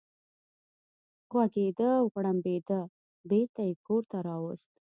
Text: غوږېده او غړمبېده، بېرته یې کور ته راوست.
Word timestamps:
غوږېده 1.31 1.89
او 1.99 2.05
غړمبېده، 2.13 2.79
بېرته 3.29 3.61
یې 3.67 3.73
کور 3.85 4.01
ته 4.11 4.17
راوست. 4.27 4.71